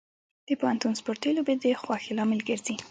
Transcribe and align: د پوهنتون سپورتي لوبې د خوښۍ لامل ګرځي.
د 0.47 0.49
پوهنتون 0.59 0.93
سپورتي 0.99 1.29
لوبې 1.37 1.55
د 1.63 1.65
خوښۍ 1.81 2.11
لامل 2.17 2.39
ګرځي. 2.49 2.75